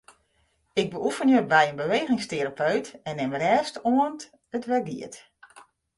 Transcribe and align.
Ik 0.83 0.89
oefenje 1.07 1.39
by 1.51 1.63
in 1.69 1.79
bewegingsterapeut 1.83 2.85
en 3.07 3.15
nim 3.19 3.33
rêst 3.41 3.75
oant 3.95 4.21
it 4.55 4.67
wer 4.69 4.83
giet. 4.89 5.15